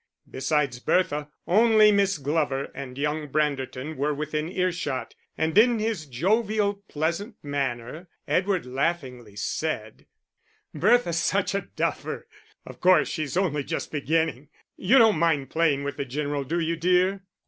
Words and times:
Besides 0.27 0.79
Bertha, 0.79 1.29
only 1.45 1.91
Miss 1.91 2.17
Glover 2.17 2.71
and 2.73 2.97
young 2.97 3.27
Branderton 3.29 3.97
were 3.97 4.15
within 4.15 4.49
earshot, 4.51 5.13
and 5.37 5.55
in 5.55 5.77
his 5.77 6.07
jovial, 6.07 6.81
pleasant 6.89 7.35
manner, 7.43 8.09
Edward 8.27 8.65
laughingly 8.65 9.35
said 9.35 10.07
"Bertha's 10.73 11.19
such 11.19 11.53
a 11.53 11.69
duffer. 11.75 12.27
Of 12.65 12.79
course 12.81 13.09
she's 13.09 13.37
only 13.37 13.63
just 13.63 13.91
beginning. 13.91 14.49
You 14.75 14.97
don't 14.97 15.19
mind 15.19 15.51
playing 15.51 15.83
with 15.83 15.97
the 15.97 16.05
General, 16.05 16.45
do 16.45 16.59
you, 16.59 16.75
dear?" 16.77 17.21